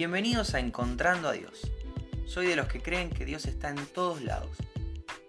[0.00, 1.70] Bienvenidos a Encontrando a Dios.
[2.24, 4.56] Soy de los que creen que Dios está en todos lados.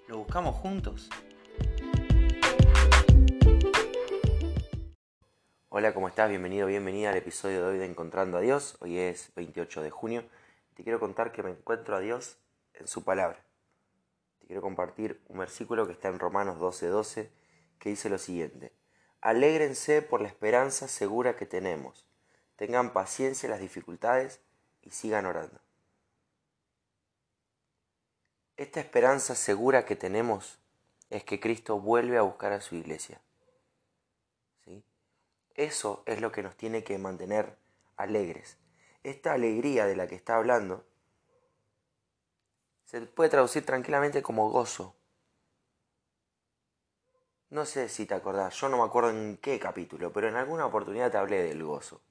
[0.08, 1.10] ¿Lo buscamos juntos?
[5.68, 6.30] Hola, ¿cómo estás?
[6.30, 8.78] Bienvenido, bienvenida al episodio de hoy de Encontrando a Dios.
[8.80, 10.24] Hoy es 28 de junio.
[10.74, 12.38] Te quiero contar que me encuentro a Dios
[12.74, 13.44] en su palabra.
[14.40, 17.32] Te quiero compartir un versículo que está en Romanos 12:12 12,
[17.78, 18.72] que dice lo siguiente.
[19.20, 22.08] Alégrense por la esperanza segura que tenemos.
[22.56, 24.40] Tengan paciencia en las dificultades
[24.84, 25.60] y sigan orando.
[28.58, 30.60] Esta esperanza segura que tenemos
[31.10, 33.20] es que Cristo vuelve a buscar a su iglesia.
[34.64, 34.84] ¿Sí?
[35.56, 37.58] Eso es lo que nos tiene que mantener
[37.98, 38.58] alegres.
[39.04, 40.86] Esta alegría de la que está hablando
[42.86, 44.96] se puede traducir tranquilamente como gozo.
[47.50, 50.66] No sé si te acordás, yo no me acuerdo en qué capítulo, pero en alguna
[50.66, 52.02] oportunidad te hablé del gozo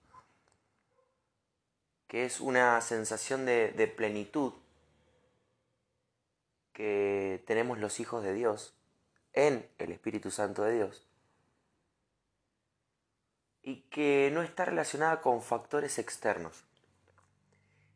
[2.10, 4.52] que es una sensación de, plenitud
[6.72, 8.74] que tenemos los hijos de Dios
[9.32, 11.06] en el Espíritu Santo de Dios
[13.62, 16.64] y que no está relacionada con factores externos.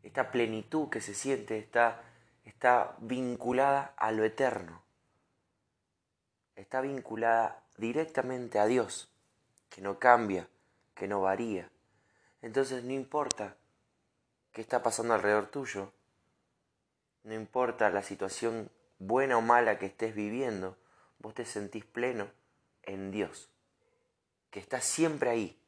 [0.04, 2.00] Esta plenitud que se siente está,
[2.44, 4.84] está vinculada a lo eterno,
[6.54, 9.12] está vinculada directamente a Dios,
[9.70, 10.48] que no cambia,
[10.94, 11.68] que no varía.
[12.42, 13.56] Entonces no importa
[14.54, 15.92] qué está pasando alrededor tuyo.
[17.24, 20.78] No importa la situación buena o mala que estés viviendo,
[21.18, 22.30] vos te sentís pleno
[22.82, 23.50] en Dios,
[24.50, 25.60] que está siempre ahí,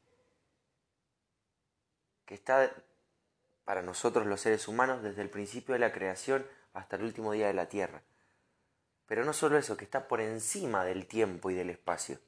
[2.25, 2.71] que está
[3.65, 7.47] para nosotros los seres humanos desde el principio de la creación hasta el último día
[7.47, 8.01] de la tierra.
[9.05, 12.19] Pero no solo eso, que está por encima del tiempo y del espacio.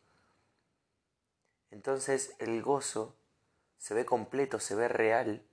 [1.72, 3.16] Entonces el gozo
[3.78, 5.46] se ve completo, se ve real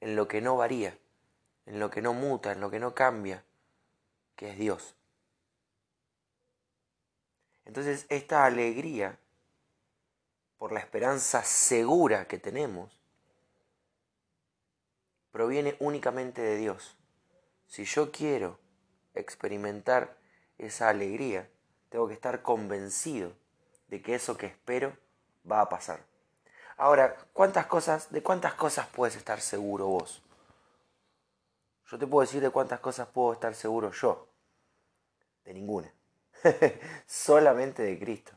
[0.00, 0.98] en lo que no varía,
[1.66, 3.44] en lo que no muta, en lo que no cambia,
[4.36, 4.96] que es Dios.
[7.64, 9.18] Entonces esta alegría
[10.58, 13.00] por la esperanza segura que tenemos
[15.30, 16.96] proviene únicamente de Dios.
[17.66, 18.58] Si yo quiero
[19.14, 20.18] experimentar
[20.58, 21.48] esa alegría,
[21.88, 23.32] tengo que estar convencido
[23.88, 24.96] de que eso que espero
[25.50, 26.09] va a pasar.
[26.80, 30.22] Ahora, ¿cuántas cosas, de cuántas cosas puedes estar seguro vos?
[31.90, 34.28] Yo te puedo decir de cuántas cosas puedo estar seguro yo.
[35.44, 35.92] De ninguna.
[37.06, 38.32] Solamente de Cristo.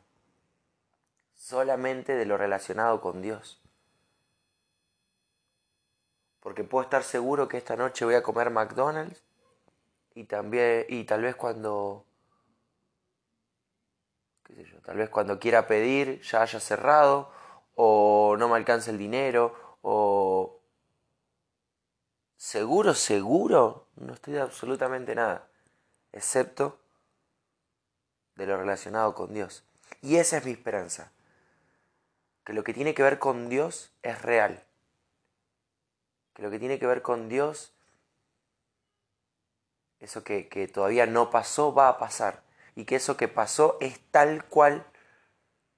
[1.33, 3.61] Solamente de lo relacionado con Dios.
[6.41, 9.23] Porque puedo estar seguro que esta noche voy a comer McDonald's
[10.15, 12.05] y también y tal vez cuando
[14.43, 17.41] qué sé yo, tal vez cuando quiera pedir ya haya cerrado
[17.75, 20.61] o no me alcanza el dinero, o
[22.37, 25.47] seguro, seguro, no estoy de absolutamente nada,
[26.11, 26.79] excepto
[28.35, 29.63] de lo relacionado con Dios.
[30.01, 31.11] Y esa es mi esperanza,
[32.43, 34.63] que lo que tiene que ver con Dios es real,
[36.33, 37.73] que lo que tiene que ver con Dios,
[39.99, 42.43] eso que, que todavía no pasó, va a pasar,
[42.75, 44.85] y que eso que pasó es tal cual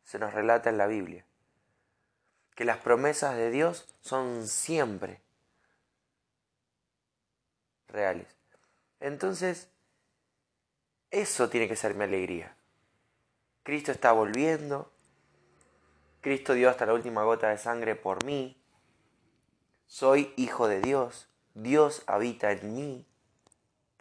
[0.04, 1.26] se nos relata en la Biblia
[2.56, 5.22] que las promesas de Dios son siempre
[7.88, 8.28] reales.
[9.00, 9.70] Entonces,
[11.12, 12.56] eso tiene que ser mi alegría.
[13.64, 14.92] Cristo está volviendo.
[16.22, 18.62] Cristo dio hasta la última gota de sangre por mí.
[19.86, 21.28] Soy hijo de Dios.
[21.54, 23.06] Dios habita en mí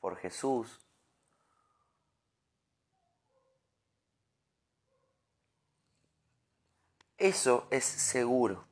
[0.01, 0.84] por Jesús.
[7.25, 8.67] Eso es seguro.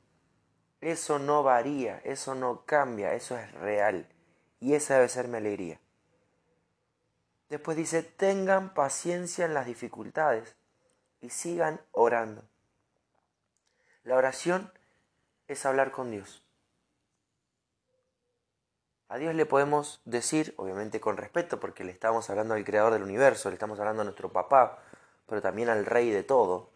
[0.79, 4.07] Eso no varía, eso no cambia, eso es real.
[4.59, 5.79] Y esa debe ser mi alegría.
[7.49, 10.55] Después dice, tengan paciencia en las dificultades
[11.19, 12.43] y sigan orando.
[14.03, 14.71] La oración
[15.47, 16.45] es hablar con Dios.
[19.07, 23.01] A Dios le podemos decir, obviamente con respeto, porque le estamos hablando al Creador del
[23.01, 24.77] universo, le estamos hablando a nuestro papá,
[25.25, 26.72] pero también al Rey de todo,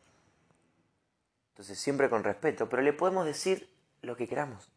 [1.57, 3.67] entonces siempre con respeto, pero le podemos decir
[4.03, 4.69] lo que queramos.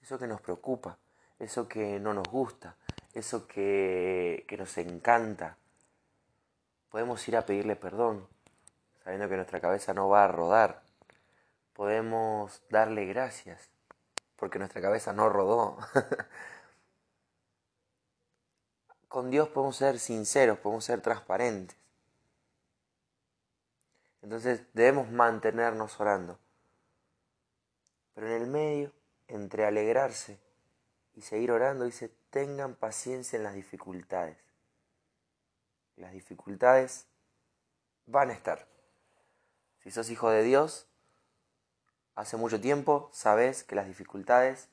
[0.00, 0.96] Eso que nos preocupa,
[1.40, 2.76] eso que no nos gusta,
[3.14, 5.56] eso que, que nos encanta.
[6.88, 8.28] Podemos ir a pedirle perdón,
[9.02, 10.84] sabiendo que nuestra cabeza no va a rodar.
[11.72, 13.68] Podemos darle gracias,
[14.36, 15.78] porque nuestra cabeza no rodó.
[19.08, 21.76] Con Dios podemos ser sinceros, podemos ser transparentes.
[24.22, 26.38] Entonces debemos mantenernos orando.
[28.14, 28.92] Pero en el medio,
[29.28, 30.38] entre alegrarse
[31.14, 34.36] y seguir orando, dice, tengan paciencia en las dificultades.
[35.96, 37.06] Las dificultades
[38.06, 38.66] van a estar.
[39.82, 40.86] Si sos hijo de Dios,
[42.14, 44.68] hace mucho tiempo sabes que las dificultades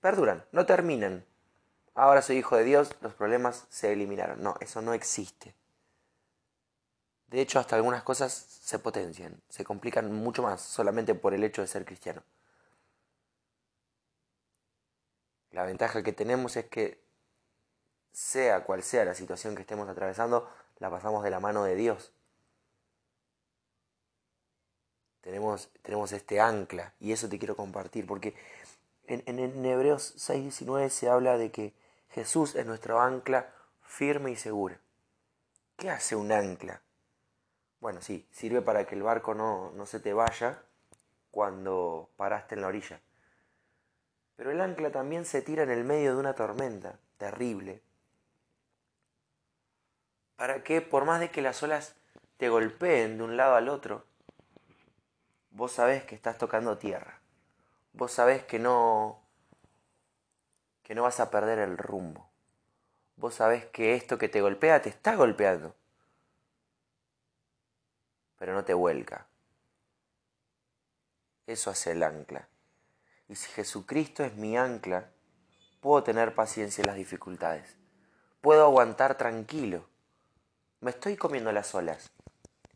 [0.00, 1.24] perduran, no terminan.
[1.94, 4.42] Ahora soy hijo de Dios, los problemas se eliminaron.
[4.42, 5.54] No, eso no existe.
[7.28, 11.60] De hecho, hasta algunas cosas se potencian, se complican mucho más solamente por el hecho
[11.60, 12.22] de ser cristiano.
[15.50, 17.02] La ventaja que tenemos es que
[18.12, 22.12] sea cual sea la situación que estemos atravesando, la pasamos de la mano de Dios.
[25.20, 28.34] Tenemos, tenemos este ancla y eso te quiero compartir porque
[29.06, 31.74] en, en, en Hebreos 6:19 se habla de que
[32.10, 33.52] Jesús es nuestro ancla
[33.82, 34.80] firme y segura.
[35.76, 36.80] ¿Qué hace un ancla?
[37.80, 40.62] Bueno, sí, sirve para que el barco no, no se te vaya
[41.30, 43.00] cuando paraste en la orilla.
[44.36, 47.82] Pero el ancla también se tira en el medio de una tormenta terrible.
[50.36, 51.96] Para que por más de que las olas
[52.36, 54.04] te golpeen de un lado al otro,
[55.50, 57.20] vos sabés que estás tocando tierra.
[57.92, 59.20] Vos sabés que no
[60.84, 62.30] que no vas a perder el rumbo.
[63.16, 65.74] Vos sabés que esto que te golpea te está golpeando.
[68.38, 69.26] Pero no te vuelca.
[71.46, 72.48] Eso hace el ancla.
[73.28, 75.10] Y si Jesucristo es mi ancla,
[75.80, 77.76] puedo tener paciencia en las dificultades.
[78.40, 79.88] Puedo aguantar tranquilo.
[80.80, 82.10] Me estoy comiendo las olas.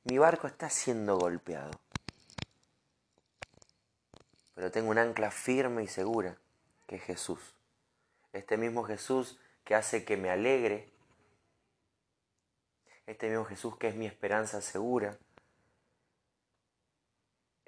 [0.05, 1.71] Mi barco está siendo golpeado.
[4.55, 6.37] Pero tengo un ancla firme y segura,
[6.87, 7.55] que es Jesús.
[8.33, 10.91] Este mismo Jesús que hace que me alegre.
[13.07, 15.19] Este mismo Jesús que es mi esperanza segura.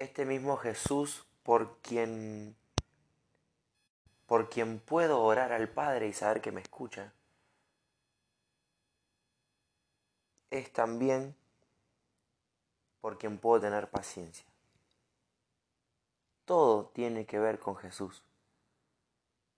[0.05, 2.55] Este mismo Jesús por quien
[4.27, 7.11] por quien puedo orar al Padre y saber que me escucha,
[10.51, 11.35] es también
[13.01, 14.45] por quien puedo tener paciencia.
[16.45, 18.21] Todo tiene que ver con Jesús.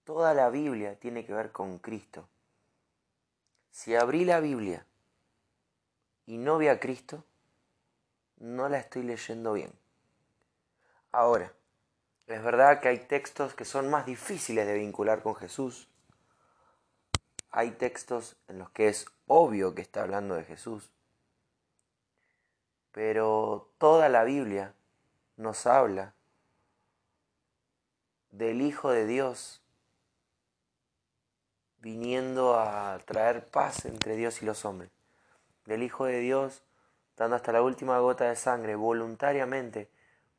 [0.04, 2.26] Toda la Biblia tiene que ver con Cristo.
[3.70, 4.86] Si abrí la Biblia
[6.24, 7.22] y no vi a Cristo,
[8.38, 9.70] no la estoy leyendo bien.
[11.12, 11.52] Ahora,
[12.26, 15.88] es verdad que hay textos que son más difíciles de vincular con Jesús.
[17.50, 20.90] Hay textos en los que es obvio que está hablando de Jesús.
[22.92, 24.74] Pero toda la Biblia
[25.36, 26.14] nos habla
[28.30, 29.62] del Hijo de Dios
[31.80, 34.90] viniendo a traer paz entre Dios y los hombres.
[35.64, 36.62] Del Hijo de Dios
[37.16, 39.88] dando hasta la última gota de sangre voluntariamente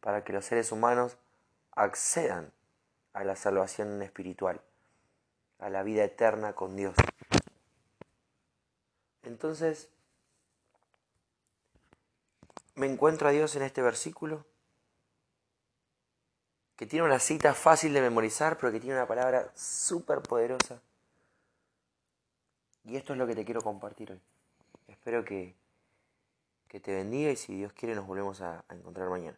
[0.01, 1.18] para que los seres humanos
[1.72, 2.51] accedan
[3.13, 4.62] a la salvación espiritual,
[5.60, 6.96] a la vida eterna con Dios.
[9.24, 9.90] Entonces,
[12.75, 14.46] me encuentro a Dios en este versículo,
[16.78, 20.81] que tiene una cita fácil de memorizar, pero que tiene una palabra súper poderosa.
[22.86, 24.22] Y esto es lo que te quiero compartir hoy.
[24.88, 25.56] Espero que,
[26.69, 29.38] que te bendiga y si Dios quiere nos volvemos a, a encontrar mañana.